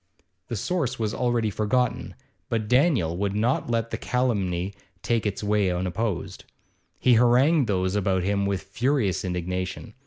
The 0.47 0.55
source 0.55 0.97
was 0.97 1.13
already 1.13 1.51
forgotten, 1.51 2.15
but 2.49 2.67
Daniel 2.67 3.15
would 3.17 3.35
not 3.35 3.69
let 3.69 3.91
the 3.91 3.99
calumny 3.99 4.73
take 5.03 5.27
its 5.27 5.43
way 5.43 5.69
unopposed. 5.71 6.43
He 6.97 7.13
harangued 7.13 7.67
those 7.67 7.93
about 7.95 8.23
him 8.23 8.47
with 8.47 8.63
furious 8.63 9.23
indignation. 9.23 9.93